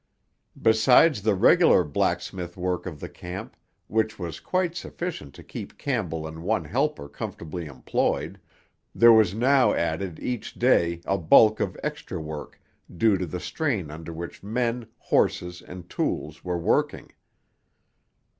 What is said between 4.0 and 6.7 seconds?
was quite sufficient to keep Campbell and one